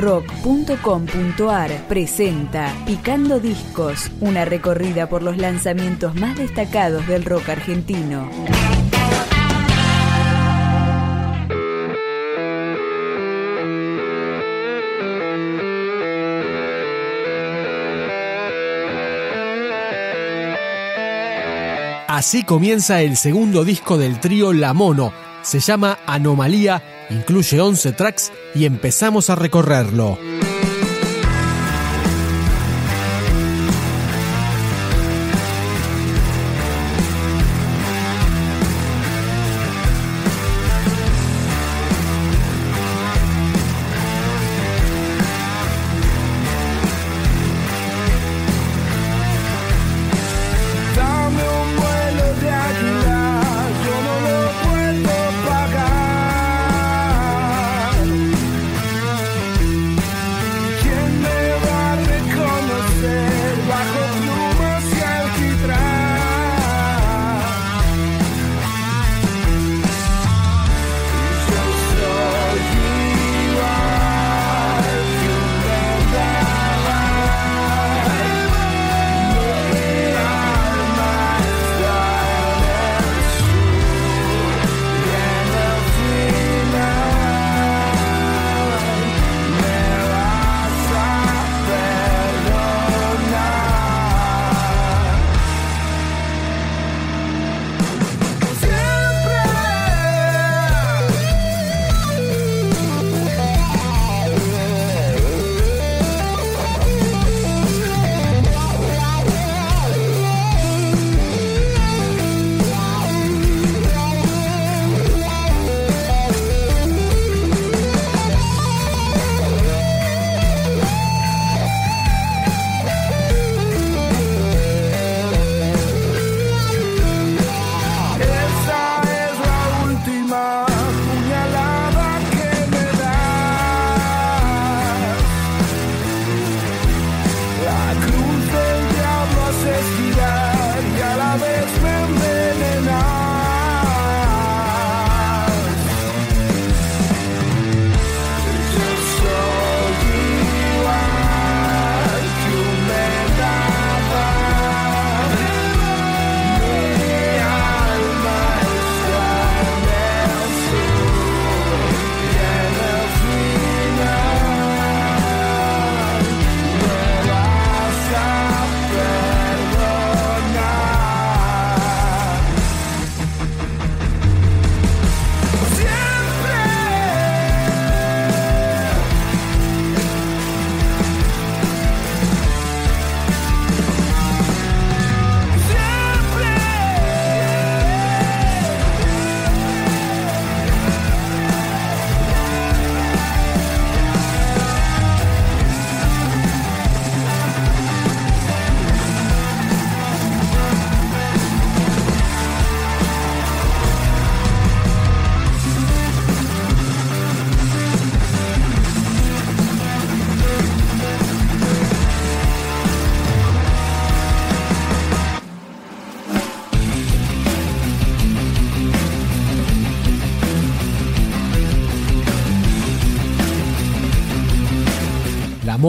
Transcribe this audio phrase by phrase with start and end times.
[0.00, 8.28] rock.com.ar presenta Picando Discos, una recorrida por los lanzamientos más destacados del rock argentino.
[22.08, 25.12] Así comienza el segundo disco del trío La Mono.
[25.42, 30.18] Se llama Anomalía, incluye 11 tracks y empezamos a recorrerlo.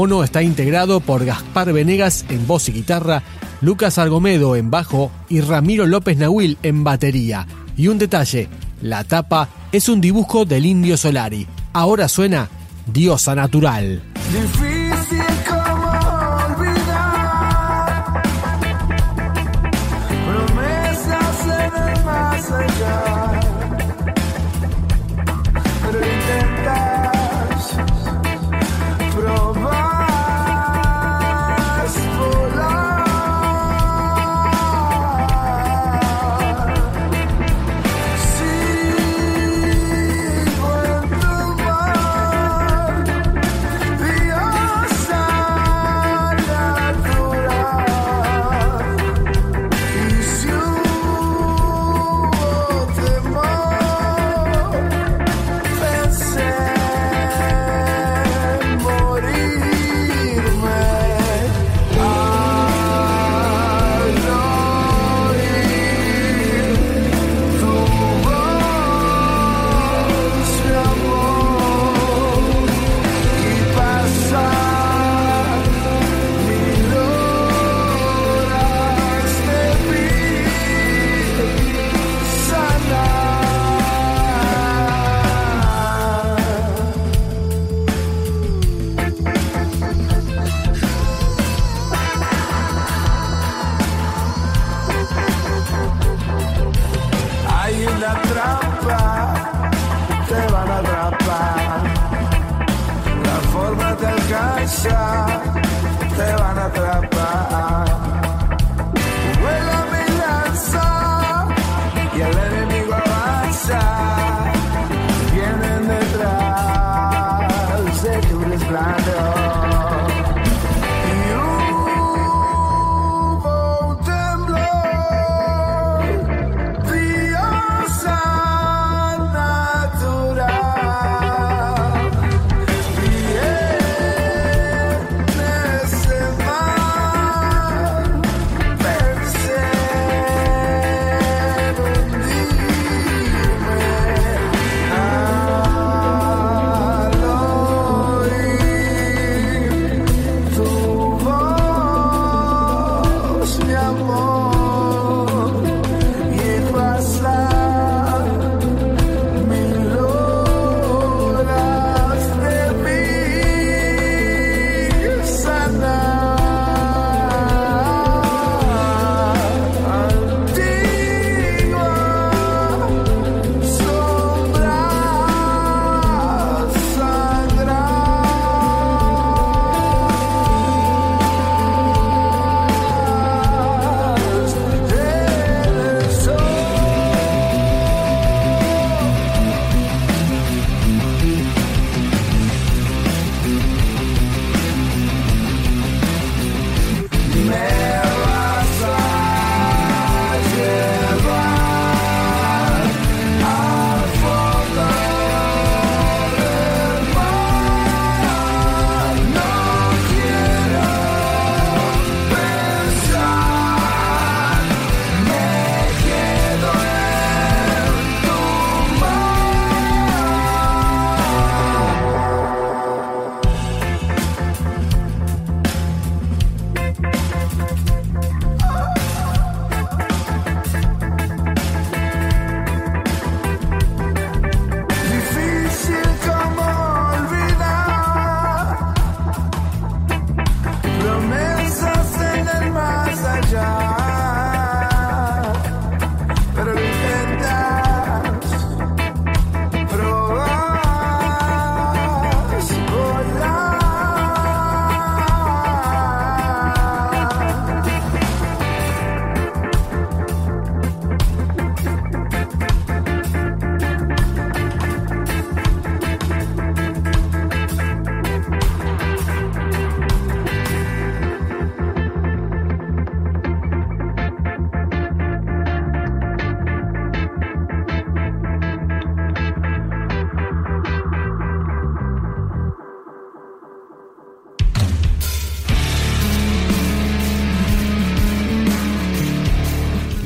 [0.02, 3.22] Mono está integrado por Gaspar Venegas en voz y guitarra,
[3.62, 7.46] Lucas Argomedo en bajo y Ramiro López Nahuil en batería.
[7.78, 8.50] Y un detalle,
[8.82, 11.46] la tapa es un dibujo del Indio Solari.
[11.72, 12.50] Ahora suena
[12.92, 14.02] Diosa Natural.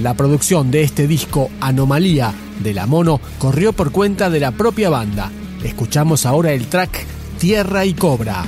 [0.05, 4.91] La producción de este disco Anomalía de la Mono corrió por cuenta de la propia
[4.91, 5.31] banda.
[5.63, 7.03] Escuchamos ahora el track
[7.39, 8.45] Tierra y Cobra.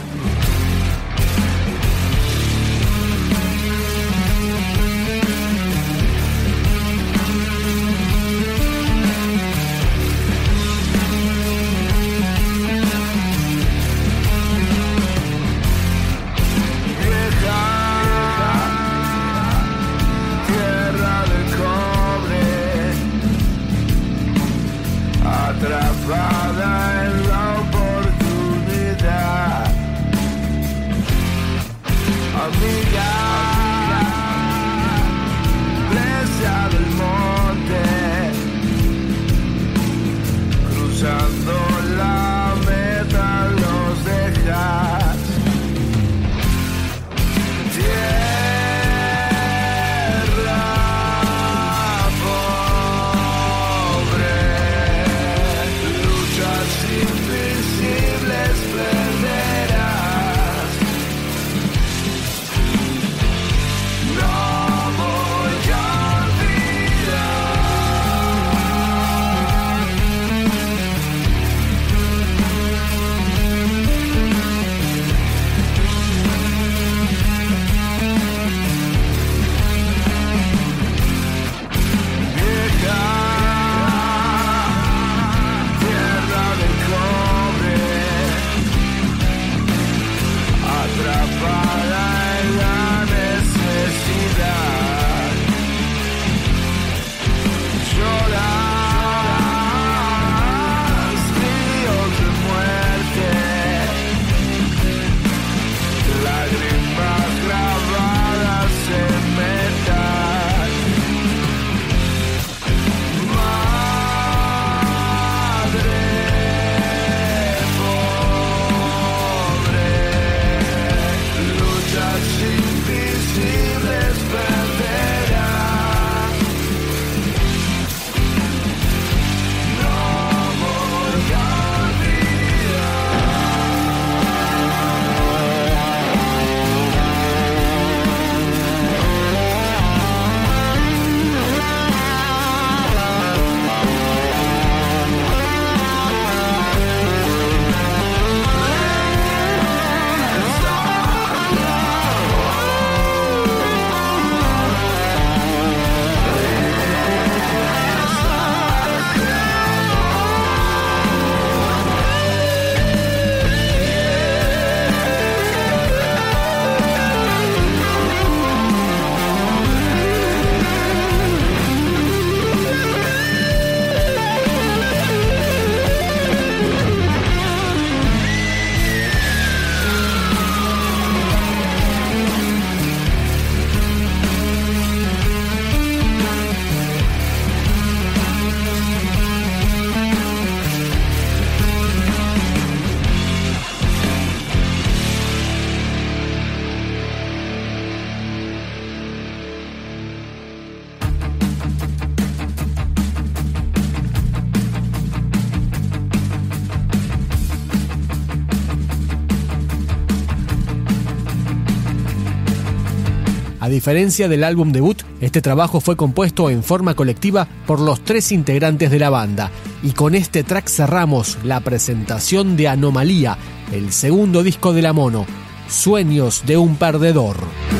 [213.68, 218.32] A diferencia del álbum debut, este trabajo fue compuesto en forma colectiva por los tres
[218.32, 219.52] integrantes de la banda.
[219.84, 223.38] Y con este track cerramos la presentación de Anomalía,
[223.74, 225.26] el segundo disco de la mono,
[225.68, 227.36] Sueños de un perdedor.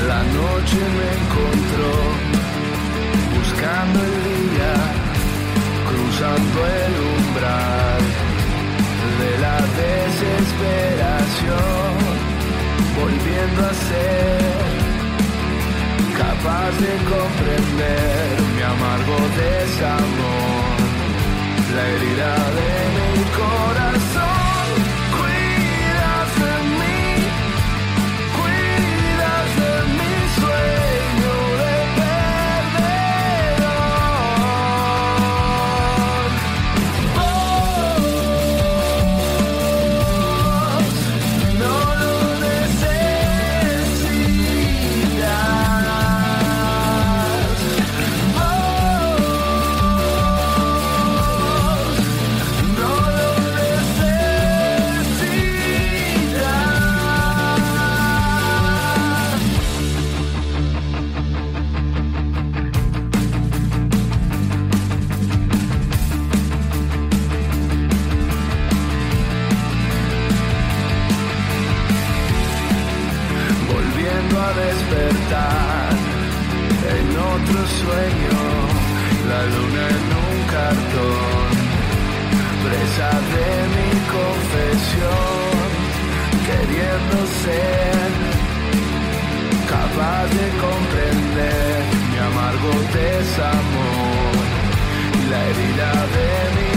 [0.10, 1.94] La noche me encontró
[3.40, 4.74] buscando el día,
[5.88, 8.04] cruzando el umbral
[9.22, 9.56] de la
[11.48, 11.96] desesperación,
[13.00, 14.37] volviendo a ser
[16.68, 20.78] capaz de comprender mi amargo desamor,
[21.76, 23.87] la herida de mi corazón.
[82.64, 85.68] Presa de mi confesión,
[86.48, 88.08] queriendo ser
[89.70, 91.76] capaz de comprender
[92.12, 94.44] mi amargo desamor,
[95.30, 96.77] la herida de mi